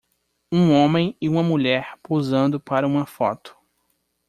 [0.51, 3.55] um homem e uma mulher posando para uma foto